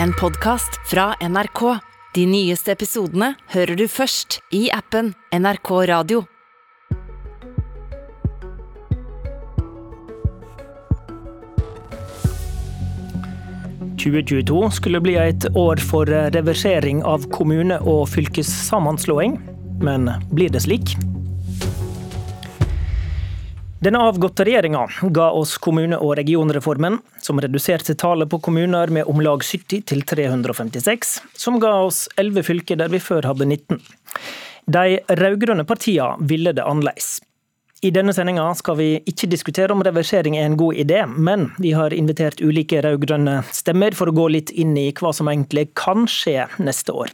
[0.00, 1.78] en podkast fra NRK.
[2.14, 6.24] De nyeste episodene hører du først i appen NRK Radio.
[14.02, 19.38] «2022 skulle bli et år for reversering av kommune- og fylkessammenslåing,
[19.82, 20.96] men blir det slik?
[23.82, 29.18] Den avgåtte regjeringa ga oss kommune- og regionreformen, som reduserte tallet på kommuner med om
[29.20, 33.80] lag 70 til 356, som ga oss 11 fylker der vi før hadde 19.
[34.70, 37.16] De rød-grønne partiene ville det annerledes.
[37.82, 41.74] I denne sendinga skal vi ikke diskutere om reversering er en god idé, men vi
[41.74, 46.06] har invitert ulike rød-grønne stemmer for å gå litt inn i hva som egentlig kan
[46.06, 47.10] skje neste år.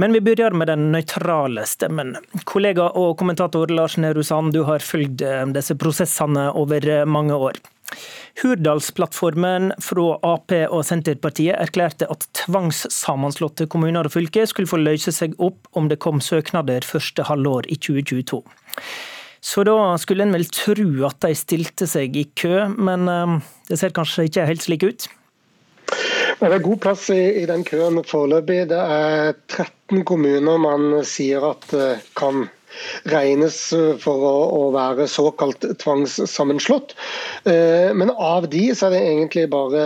[0.00, 2.14] Men vi begynner med den nøytrale stemmen.
[2.48, 7.36] Kollega og kommentator Lars Nehru Sand, du har fulgt eh, disse prosessene over eh, mange
[7.36, 7.60] år.
[8.40, 15.36] Hurdalsplattformen fra Ap og Senterpartiet erklærte at tvangssammenslåtte kommuner og fylker skulle få løse seg
[15.36, 18.40] opp om det kom søknader første halvår i 2022.
[19.42, 23.82] Så da skulle en vel tro at de stilte seg i kø, men eh, det
[23.82, 25.12] ser kanskje ikke helt slik ut?
[26.42, 28.64] Det er god plass i, i den køen foreløpig.
[28.72, 32.48] Det er 13 kommuner man sier at eh, kan
[33.10, 33.58] regnes
[34.02, 36.94] for å, å være såkalt tvangssammenslått.
[37.48, 39.82] Eh, men av de så er det egentlig bare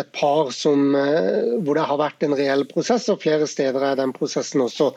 [0.00, 3.98] et par som, eh, hvor det har vært en reell prosess, og flere steder er
[4.00, 4.90] den prosessen også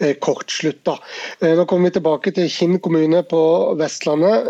[0.00, 0.96] eh, kortslutta.
[1.42, 3.42] Nå kommer vi tilbake til Kinn kommune på
[3.78, 4.46] Vestlandet.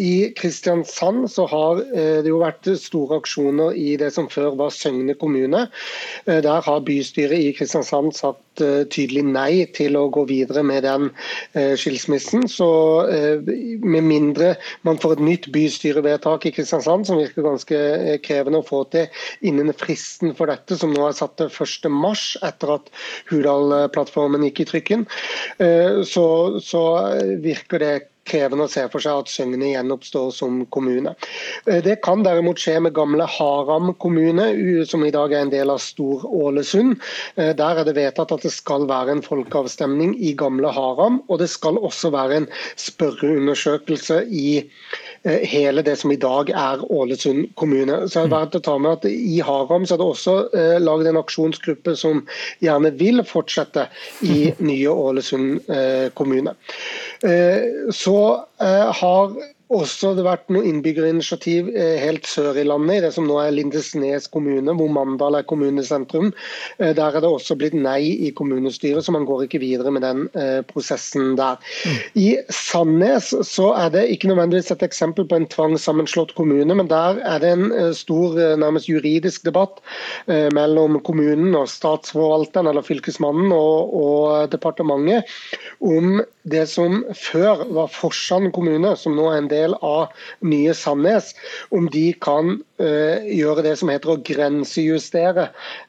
[0.00, 5.16] I Kristiansand så har det jo vært store aksjoner i det som før var Søgne
[5.18, 5.66] kommune.
[6.26, 8.62] Der har bystyret i Kristiansand sagt
[8.92, 11.39] tydelig nei til å gå videre med den Eh,
[11.78, 12.46] skilsmissen.
[12.48, 12.68] Så
[13.08, 13.42] eh,
[13.82, 14.54] med mindre
[14.86, 19.08] man får et nytt bystyrevedtak i Kristiansand, som virker ganske eh, krevende å få til
[19.46, 22.92] innen fristen for dette, som nå er satt til 1.3 etter at
[23.30, 25.02] Hurdal-plattformen gikk i trykken,
[26.06, 26.26] så,
[26.64, 26.82] så
[27.42, 27.92] virker det
[28.30, 31.14] krevende å se for seg at Søgne gjenoppstår som kommune.
[31.66, 34.50] Eh, det kan derimot skje med gamle Haram kommune,
[34.88, 36.96] som i dag er en del av Stor-Ålesund.
[37.36, 41.42] Eh, der er det vedtatt at det skal være en folkeavstemning i gamle Haram, og
[41.42, 47.50] det skal også være en spørreundersøkelse i eh, hele det som i dag er Ålesund
[47.60, 48.08] kommune.
[48.08, 50.76] Så er det verdt å ta med at I Haram så er det også eh,
[50.80, 52.22] laget en aksjonsgruppe som
[52.64, 53.88] gjerne vil fortsette
[54.24, 56.56] i nye Ålesund eh, kommune.
[57.26, 58.18] Eh, så
[58.64, 59.36] eh, har
[59.70, 63.52] også det vært noe innbyggerinitiativ eh, helt sør i landet, i det som nå er
[63.54, 66.32] Lindesnes kommune, hvor Mandal er kommunesentrum.
[66.78, 70.02] Eh, der er det også blitt nei i kommunestyret, så man går ikke videre med
[70.06, 71.60] den eh, prosessen der.
[71.86, 72.00] Mm.
[72.18, 77.22] I Sandnes så er det ikke nødvendigvis et eksempel på en tvangssammenslått kommune, men der
[77.22, 79.80] er det en stor nærmest juridisk debatt
[80.54, 85.28] mellom kommunen og statsforvalteren eller fylkesmannen og, og departementet
[85.80, 90.74] om det som før var Forsand kommune, som nå er en del del av nye
[90.74, 91.34] Sandnes,
[91.70, 95.46] om de kan gjøre det som heter å grensejustere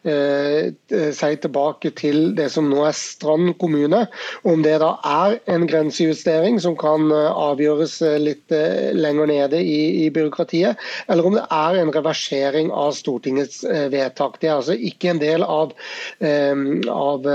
[0.07, 0.72] uh,
[1.16, 4.03] seg tilbake til det som nå er Strand kommune.
[4.47, 8.53] Om det da er en grensejustering som kan avgjøres litt
[8.96, 10.79] lenger nede i, i, byråkratiet,
[11.12, 13.63] eller om det er en reversering av Stortingets
[13.94, 14.40] vedtak.
[14.41, 15.73] Det er altså ikke en del av,
[16.22, 17.29] av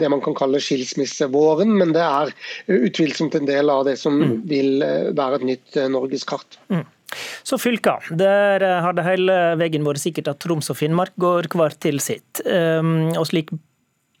[0.00, 2.34] det man kan kalle skilsmissevåren, men det er
[2.78, 4.36] utvilsomt en del av det som mm.
[4.48, 4.84] vil
[5.18, 6.58] være et nytt eh, norgeskart.
[6.72, 6.86] Mm.
[7.46, 7.96] Så fylka.
[8.10, 12.42] Der har det hele veien vært sikkert at Troms og Finnmark går hver til sitt.
[12.44, 13.54] Um, og slik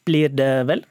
[0.08, 0.86] blir det vel?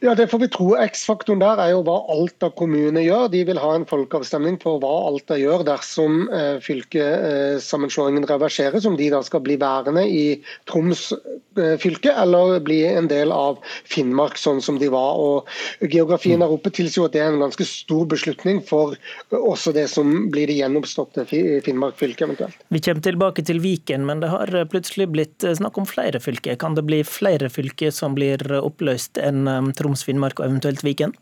[0.00, 0.66] Ja, Det får vi tro.
[0.76, 3.30] X-faktoren der er jo hva Alta kommune gjør.
[3.32, 9.08] De vil ha en folkeavstemning på hva Alta gjør dersom eh, fylkesammenslåingen reverseres, om de
[9.12, 10.24] da skal bli værende i
[10.68, 15.16] Troms eh, fylke eller bli en del av Finnmark, sånn som de var.
[15.16, 18.96] Og Geografien der oppe tilsier at det er en ganske stor beslutning for
[19.32, 22.60] også det som blir det gjenoppståtte Finnmark fylke eventuelt.
[22.68, 26.60] Vi kommer tilbake til Viken, men det har plutselig blitt snakk om flere fylker.
[26.60, 29.85] Kan det bli flere fylker som blir oppløst enn Troms?
[29.86, 31.12] Troms, Finnmark og eventuelt Viken?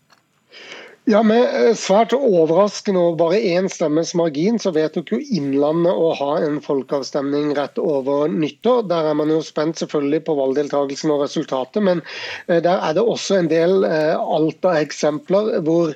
[1.05, 6.15] Ja, Med eh, svært overraskende og bare én stemmes margin, så vedtok jo Innlandet å
[6.17, 8.87] ha en folkeavstemning rett over nyttår.
[8.89, 12.01] Der er man jo spent selvfølgelig på valgdeltakelsen og resultatet, men
[12.49, 15.93] eh, der er det også en del eh, Alta-eksempler hvor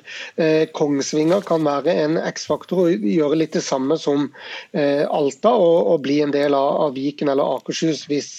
[0.77, 4.27] Kongsvinger kan være en X-faktor og gjøre litt det samme som
[4.73, 8.29] Alta, og, bli en del av, Viken eller Akershus hvis,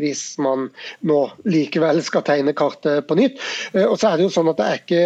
[0.00, 0.68] hvis man
[1.06, 3.40] nå likevel skal tegne kartet på nytt.
[3.86, 5.04] Og så er det jo sånn at det er ikke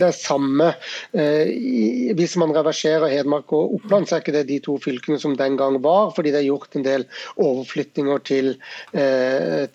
[0.00, 0.72] det samme.
[1.12, 5.58] Hvis man reverserer Hedmark og Oppland, så er ikke det de to fylkene som den
[5.60, 7.06] gang var, fordi det er gjort en del
[7.36, 8.52] overflyttinger til,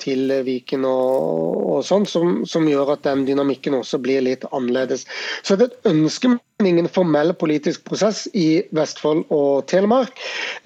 [0.03, 5.07] til Viken og, og sånn, som, som, gjør at den dynamikken også blir litt annerledes.
[5.43, 6.35] Så det er et ønske
[6.67, 10.17] ingen formell politisk prosess i Vestfold og Telemark.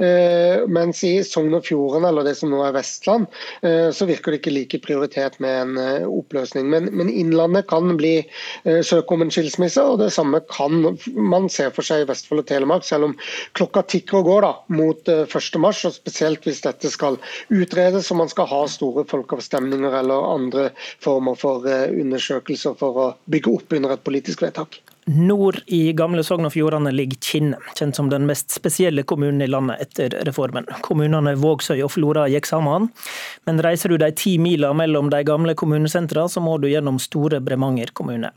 [0.01, 3.27] Eh, mens i Sogn og Fjordane, eller det som nå er Vestland,
[3.61, 6.65] eh, så virker det ikke like prioritet med en eh, oppløsning.
[6.71, 8.15] Men, men Innlandet kan bli
[8.63, 12.47] søke om en skilsmisse, og det samme kan man se for seg i Vestfold og
[12.49, 13.15] Telemark, selv om
[13.57, 17.19] klokka tikker og går da, mot 1.3, og spesielt hvis dette skal
[17.53, 20.69] utredes og man skal ha store folkeavstemninger eller andre
[21.03, 24.81] former for undersøkelser for å bygge opp under et politisk vedtak.
[25.05, 29.50] Nord i gamle Sogn og Fjordane ligger Kinn, kjent som den mest spesielle kommunen i
[29.51, 30.67] landet etter reformen.
[30.85, 32.88] Kommunene Vågsøy og Flora gikk sammen,
[33.47, 37.41] men reiser du de ti mila mellom de gamle kommunesentra, så må du gjennom store
[37.44, 38.31] Bremanger kommune.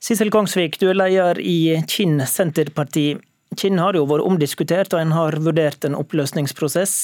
[0.00, 3.14] Sissel Kongsvik, du er leder i Kinn Senterparti.
[3.60, 6.94] Kinn har jo vært omdiskutert, og en har vurdert en oppløsningsprosess.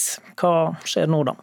[0.41, 1.37] Hva skjer nå, da?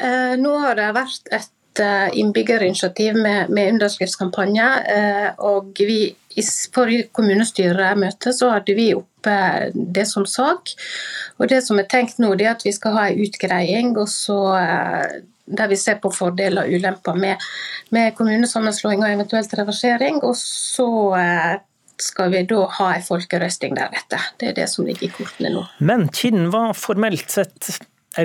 [0.00, 4.66] Eh, nå har det vært et Eh, innbyggerinitiativ med, med underskriftskampanje.
[4.96, 6.42] Eh, og vi, I
[6.74, 9.34] forrige kommunestyremøte så hadde vi oppe
[9.74, 10.70] det som sak.
[11.38, 14.06] Og det som er tenkt nå, det er at vi skal ha en utgreiing og
[14.12, 15.16] så, eh,
[15.46, 17.42] der vi ser på fordeler og ulemper med,
[17.90, 20.22] med kommunesammenslåing og eventuelt reversering.
[20.22, 20.86] Og så
[21.98, 24.30] skal vi da ha en folkerøsting deretter.
[24.38, 25.66] Det er det som ligger i kortene nå.
[25.82, 27.74] Men Kinn var formelt sett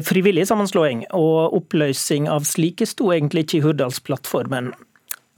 [0.05, 4.71] frivillig sammenslåing og oppløsning av slike sto egentlig ikke i Hurdalsplattformen.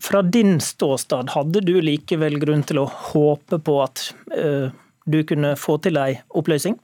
[0.02, 4.74] Fra din ståstad, hadde du likevel grunn til å håpe på at uh,
[5.06, 6.80] du kunne få til ei oppløsning?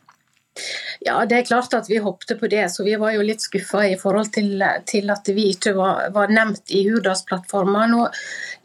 [1.05, 3.83] Ja, det er klart at vi håpte på det, så vi var jo litt skuffa
[3.87, 7.95] i forhold til, til, at vi ikke var, var nevnt i Hurdalsplattformen.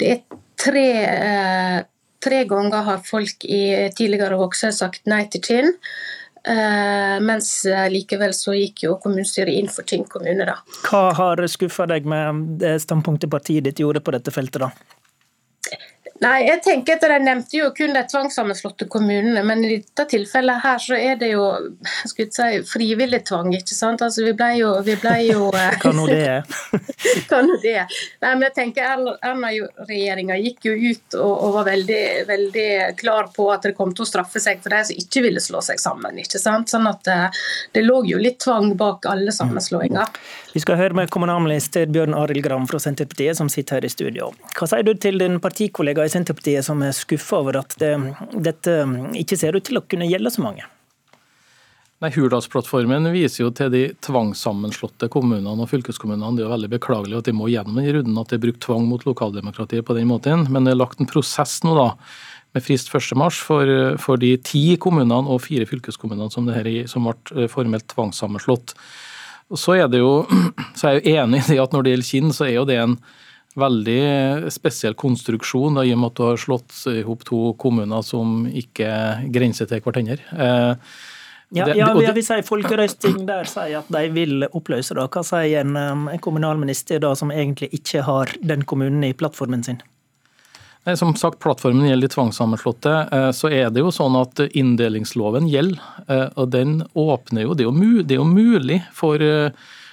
[0.01, 0.23] Det er
[0.61, 1.79] tre, eh,
[2.23, 5.73] tre ganger har folk i tidligere Vågsøy sagt nei til Kinn.
[6.43, 10.57] Uh, mens uh, likevel så gikk jo kommunestyret inn for Tinn kommune, da.
[10.89, 14.99] Hva har skuffa deg med det standpunktet partiet ditt gjorde på dette feltet, da?
[16.23, 20.63] Nei, jeg tenker at De nevnte jo kun de tvangssammenslåtte kommunene, men i dette tilfellet
[20.63, 21.47] her så er det jo
[22.07, 23.51] si, frivillig tvang.
[23.57, 24.05] ikke sant?
[24.07, 25.49] Altså Vi ble jo, vi ble jo
[25.83, 26.47] Hva nå det er?
[27.31, 27.97] Hva nå det er.
[28.23, 32.69] Nei, men jeg tenker Erna-regjeringa gikk jo ut og, og, var veldig, veldig
[33.01, 35.63] klar på at det kom til å straffe seg for de som ikke ville slå
[35.65, 36.23] seg sammen.
[36.23, 36.71] ikke sant?
[36.71, 37.43] Sånn at det, eh,
[37.75, 40.15] det lå jo litt tvang bak alle sammenslåinger.
[40.53, 44.31] Vi skal høre med kommunalminister Bjørn Arild Gram fra Senterpartiet, som sitter her i studio.
[44.59, 47.95] Hva sier du til din partikollega i Senterpartiet som er skuffa over at det,
[48.45, 48.79] dette
[49.19, 50.69] ikke ser ut til å kunne gjelde så mange?
[52.03, 56.35] Nei, Hurdalsplattformen viser jo til de tvangssammenslåtte kommunene og fylkeskommunene.
[56.35, 58.63] Det er jo veldig beklagelig at de må gjennom den runden, at det er brukt
[58.65, 60.49] tvang mot lokaldemokratiet på den måten.
[60.51, 61.93] Men det er lagt en prosess nå da,
[62.57, 63.71] med frist 1.3 for,
[64.03, 68.75] for de ti kommunene og fire fylkeskommunene som, det her, som ble formelt tvangssammenslått.
[69.55, 70.25] Så er, jo,
[70.79, 72.99] så er jeg enig i at når det gjelder Kinn, så er jo det en
[73.59, 78.05] veldig spesiell konstruksjon, da, i og med at du har slått i hop to kommuner
[78.07, 78.93] som ikke
[79.35, 80.19] grenser til hverandre.
[80.33, 80.93] Eh,
[81.53, 85.77] ja, ja, det, ei folkerøsting der sier at de vil oppløse det, hva sier en,
[85.77, 89.83] um, en kommunalminister da som egentlig ikke har den kommunen i plattformen sin?
[90.83, 92.93] Nei, som sagt, Plattformen gjelder de tvangssammenslåtte.
[93.15, 95.79] Eh, så er det jo sånn at inndelingsloven gjelder.
[96.09, 97.69] Eh, og den åpner jo Det
[98.17, 99.23] er jo mulig for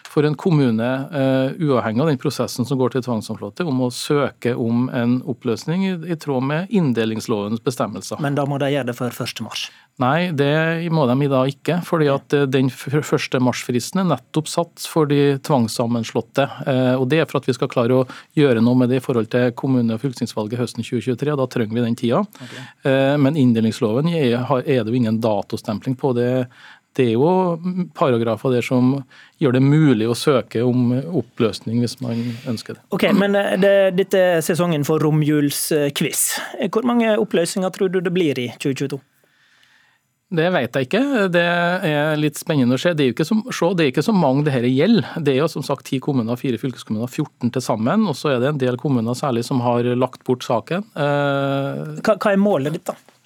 [0.09, 4.55] for en kommune, uh, uavhengig av den prosessen som går til tvangssammenslåtte, om å søke
[4.57, 8.21] om en oppløsning i, i tråd med inndelingslovens bestemmelser.
[8.23, 9.43] Men da må de gjøre det før 1.
[9.45, 9.67] mars?
[9.99, 11.81] Nei, det må de i dag ikke.
[11.83, 13.35] fordi at eh, den 1.
[13.43, 16.47] mars-fristen er nettopp satt for de tvangssammenslåtte.
[16.63, 18.07] Uh, og Det er for at vi skal klare å
[18.39, 21.33] gjøre noe med det i forhold til kommune- og fylkestingsvalget høsten 2023.
[21.35, 22.23] og Da trenger vi den tida.
[22.39, 23.17] Okay.
[23.19, 26.13] Men inndelingsloven er, er det jo ingen datostempling på.
[26.15, 26.47] det
[26.99, 28.91] det er jo paragrafer der som
[29.39, 30.91] gjør det mulig å søke om
[31.21, 32.83] oppløsning hvis man ønsker det.
[32.95, 36.25] Ok, men eh, det, Dette er sesongen for romjulsquiz.
[36.67, 38.99] Hvor mange oppløsninger tror du det blir i 2022?
[40.29, 41.01] Det vet jeg ikke.
[41.33, 42.91] Det er litt spennende å se.
[42.93, 45.07] Det er jo ikke så, se, det er ikke så mange det dette gjelder.
[45.25, 48.05] Det er jo som sagt ti kommuner, fire fylkeskommuner, 14 til sammen.
[48.11, 50.85] Og så er det en del kommuner særlig som har lagt bort saken.
[50.93, 53.17] Eh, hva, hva er målet ditt, da?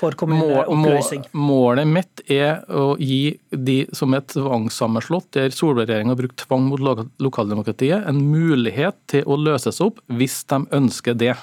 [0.00, 1.26] For kommuneoppløsning?
[1.36, 6.82] Målet mitt er å gi de som er tvangssammenslått, der Solberg-regjeringa har brukt tvang mot
[7.22, 11.34] lokaldemokratiet, en mulighet til å løse seg opp hvis de ønsker det.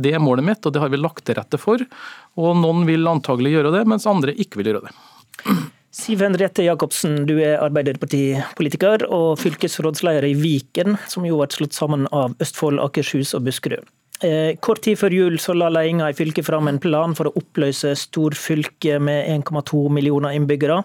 [0.00, 1.82] Det er målet mitt, og det har vi lagt til rette for.
[2.40, 4.96] Og Noen vil antagelig gjøre det, mens andre ikke vil gjøre det.
[6.10, 12.08] Siv Henriette Jacobsen, du er Arbeiderpartipolitiker og fylkesrådsleder i Viken, som jo ble slått sammen
[12.10, 13.86] av Østfold, Akershus og Buskerud.
[14.26, 17.34] Eh, kort tid før jul så la ledelsen i fylket fram en plan for å
[17.38, 20.82] oppløse storfylket med 1,2 millioner innbyggere.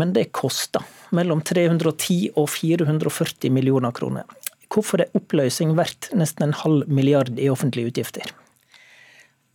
[0.00, 0.80] Men det koster
[1.12, 4.24] mellom 310 og 440 millioner kroner.
[4.72, 8.32] Hvorfor er oppløsning verdt nesten en halv milliard i offentlige utgifter?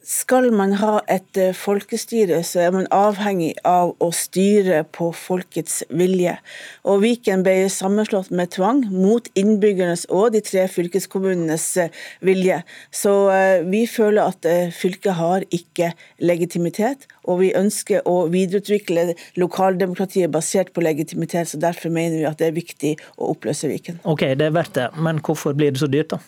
[0.07, 5.81] Skal man ha et eh, folkestyre, så er man avhengig av å styre på folkets
[5.91, 6.37] vilje.
[6.87, 12.61] Og Viken ble sammenslått med tvang, mot innbyggernes og de tre fylkeskommunenes eh, vilje.
[12.95, 14.47] Så eh, vi føler at
[14.77, 15.91] fylket har ikke
[16.23, 21.51] legitimitet, og vi ønsker å videreutvikle lokaldemokratiet basert på legitimitet.
[21.51, 23.99] så Derfor mener vi at det er viktig å oppløse Viken.
[24.07, 26.23] Ok, det er verdt det, men hvorfor blir det så dyrt, da?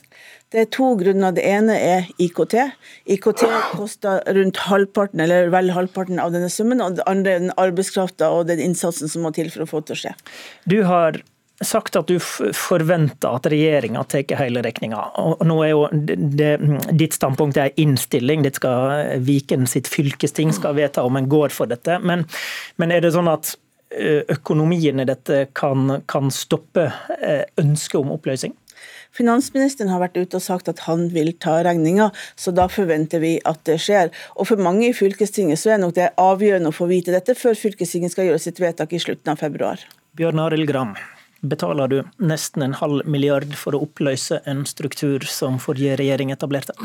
[0.49, 1.33] Det er to grunner.
[1.35, 2.55] Det ene er IKT.
[3.13, 3.43] IKT
[3.77, 6.81] koster rundt halvparten eller vel halvparten av denne summen.
[6.81, 9.83] Og det andre er den arbeidskrafta og den innsatsen som må til for å få
[9.83, 10.15] det til å skje.
[10.65, 11.21] Du har
[11.61, 15.03] sagt at du forventer at regjeringa tar hele regninga.
[15.45, 16.53] Nå er jo det,
[16.97, 18.41] ditt standpunkt er innstilling.
[18.47, 21.99] ditt skal Viken sitt fylkesting skal vedta om en går for dette.
[22.01, 22.25] Men,
[22.81, 23.53] men er det sånn at
[24.29, 26.89] økonomien i dette kan, kan stoppe
[27.57, 28.57] ønsket om oppløsning?
[29.15, 33.35] Finansministeren har vært ute og sagt at han vil ta regninga, så da forventer vi
[33.49, 34.13] at det skjer.
[34.37, 37.57] Og for mange i fylkestinget så er nok det avgjørende å få vite dette før
[37.57, 39.81] fylkestinget skal gjøre sitt vedtak i slutten av februar.
[40.19, 40.93] Bjørn Arild Gram,
[41.41, 46.75] betaler du nesten en halv milliard for å oppløse en struktur som forrige regjering etablerte?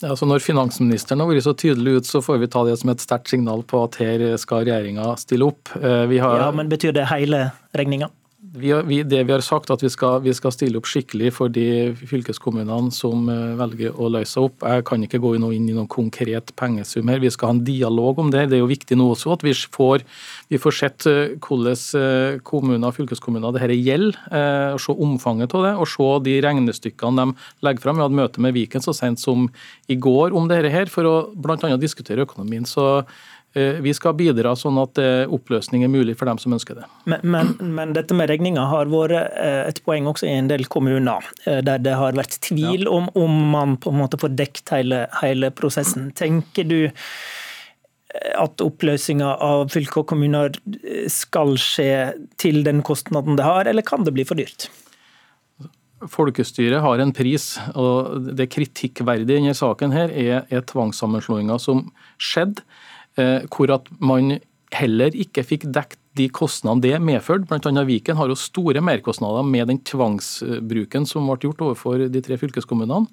[0.00, 2.92] Ja, altså når finansministeren har vært så tydelig ut, så får vi ta det som
[2.92, 5.72] et sterkt signal på at her skal regjeringa stille opp.
[5.80, 6.44] Eh, har...
[6.46, 8.10] Ja, Men betyr det hele regninga?
[8.56, 11.32] Vi har, vi, det vi har sagt, at vi skal, vi skal, stille opp skikkelig
[11.34, 14.62] for de fylkeskommunene som eh, velger å løse seg opp.
[14.62, 17.22] Jeg kan ikke gå inn, i noen konkret pengesum her.
[17.22, 18.46] Vi skal ha en dialog om det.
[18.52, 20.06] Det er jo viktig nå også at vi får,
[20.52, 24.22] vi får sett eh, hvordan eh, kommuner og fylkeskommuner dette gjelder.
[24.74, 27.98] og Se omfanget av det, og se de regnestykkene de legger fram.
[27.98, 29.48] Vi hadde møte med Viken så sent som
[29.90, 31.74] i går om dette her, for å bl.a.
[31.80, 32.68] diskutere økonomien.
[32.68, 33.02] så
[33.54, 36.88] vi skal bidra sånn at eh, oppløsning er mulig for dem som ønsker det.
[37.06, 40.66] Men, men, men dette med regninga har vært eh, et poeng også i en del
[40.66, 45.04] kommuner, der det har vært tvil om om man på en måte får dekt hele,
[45.20, 46.08] hele prosessen.
[46.18, 46.78] Tenker du
[48.38, 50.54] at oppløsninga av fylker og kommuner
[51.10, 54.66] skal skje til den kostnaden det har, eller kan det bli for dyrt?
[56.10, 61.86] Folkestyret har en pris, og det kritikkverdige i denne saken her er, er tvangssammenslåinga som
[62.18, 64.38] skjedde Eh, hvor at man
[64.74, 67.46] heller ikke fikk dekt de kostnadene det medførte.
[67.50, 67.84] Bl.a.
[67.86, 73.10] Viken har jo store merkostnader med den tvangsbruken som ble gjort overfor de tre fylkeskommunene.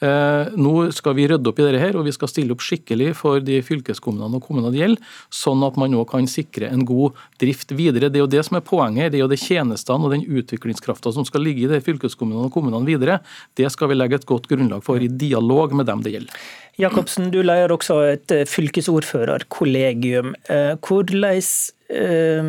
[0.00, 3.10] Eh, nå skal vi rydde opp i dette her, og vi skal stille opp skikkelig
[3.18, 5.10] for de fylkeskommunene og kommunene det gjelder,
[5.42, 8.08] sånn at man nå kan sikre en god drift videre.
[8.08, 9.12] Det er jo det som er poenget.
[9.12, 12.56] Det er jo det tjenestene og den utviklingskrafta som skal ligge i de fylkeskommunene og
[12.56, 13.20] kommunene videre.
[13.60, 16.48] Det skal vi legge et godt grunnlag for i dialog med dem det gjelder.
[16.80, 20.32] Jacobsen, du leder også et eh, fylkesordførerkollegium.
[20.48, 22.40] Eh, eh,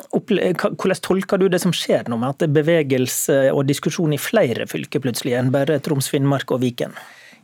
[0.00, 4.20] hvordan tolker du det som skjer nå, med at det er bevegelse og diskusjon i
[4.20, 6.96] flere fylker plutselig enn bare Troms, Finnmark og Viken?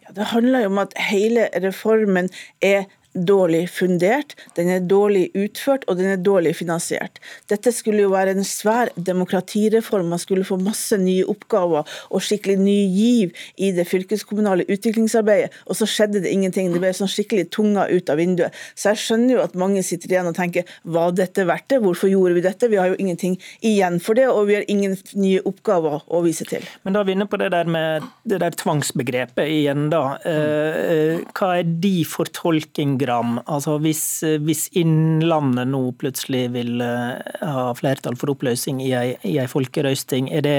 [0.06, 2.30] Ja, det handler jo om at hele reformen
[2.64, 7.20] er dårlig fundert, den er dårlig utført og den er dårlig finansiert.
[7.50, 12.58] Dette skulle jo være en svær demokratireform, man skulle få masse nye oppgaver og skikkelig
[12.60, 16.72] ny giv i det fylkeskommunale utviklingsarbeidet, og så skjedde det ingenting.
[16.72, 18.54] Det ble sånn skikkelig tunga ut av vinduet.
[18.74, 22.10] Så jeg skjønner jo at mange sitter igjen og tenker var dette verdt det, hvorfor
[22.10, 22.70] gjorde vi dette?
[22.70, 26.46] Vi har jo ingenting igjen for det, og vi har ingen nye oppgaver å vise
[26.48, 26.64] til.
[26.84, 30.04] Men da er vi inne på det der med det der tvangsbegrepet igjen, da.
[30.26, 33.40] Eh, eh, hva er de fortolkningene program.
[33.46, 40.30] Altså hvis, hvis Innlandet nå plutselig vil eh, ha flertall for oppløsning i ei, folkerøysting,
[40.32, 40.56] er det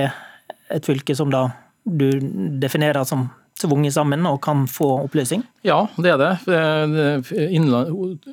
[0.71, 1.49] et fylke som da
[1.83, 2.19] du
[2.59, 3.29] definerer som
[3.61, 5.43] tvunget sammen og kan få oppløsning?
[5.67, 6.31] Ja, det er det.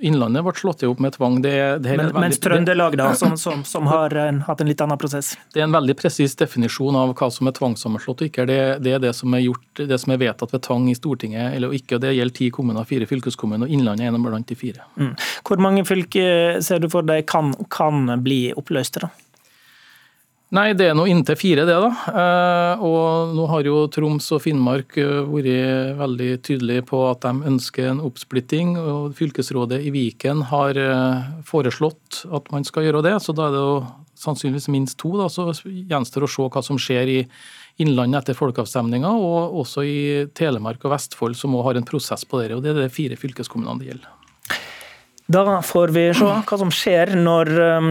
[0.04, 1.40] Innlandet ble slått ihop med tvang.
[1.43, 4.85] Det, det Men, veldig, mens Trøndelag, da, som, som, som har en, hatt en litt
[4.85, 5.33] annen prosess?
[5.54, 8.47] Det er en veldig presis definisjon av hva som er tvangssammenslått og ikke.
[8.50, 11.59] Det, det er det som er gjort, det som er vedtatt ved tvang i Stortinget
[11.59, 11.99] eller ikke.
[11.99, 14.87] og Det gjelder ti kommuner, fire fylkeskommuner, og Innlandet er en blant de fire.
[15.00, 15.12] Mm.
[15.49, 19.07] Hvor mange fylker ser du for deg kan, kan bli oppløste?
[19.07, 19.12] da?
[20.55, 21.75] Nei, det er nå inntil fire, det.
[21.75, 21.89] da.
[22.15, 27.49] Eh, og nå har jo Troms og Finnmark eh, vært veldig tydelige på at de
[27.51, 28.77] ønsker en oppsplitting.
[28.79, 33.17] og Fylkesrådet i Viken har eh, foreslått at man skal gjøre det.
[33.25, 33.77] Så da er det jo
[34.23, 35.17] sannsynligvis minst to.
[35.19, 37.21] da, Så gjenstår å se hva som skjer i
[37.83, 40.01] Innlandet etter folkeavstemninga, og også i
[40.39, 42.53] Telemark og Vestfold, som òg har en prosess på det.
[42.55, 44.24] og Det er de fire fylkeskommunene det gjelder.
[45.26, 47.87] Da får vi se hva som skjer når um,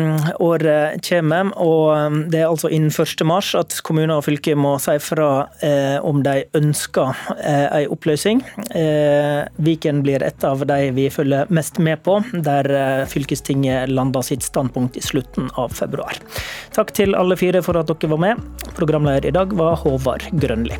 [0.45, 1.49] året kommer.
[1.57, 3.23] og um, Det er altså innen 1.
[3.25, 8.43] mars at kommuner og fylker må si fra eh, om de ønsker eh, en oppløsning.
[8.77, 12.69] Eh, Viken blir et av de vi følger mest med på, der
[13.09, 16.21] fylkestinget landa sitt standpunkt i slutten av februar.
[16.77, 18.47] Takk til alle fire for at dere var med.
[18.77, 20.77] Programleder i dag var Håvard Grønli.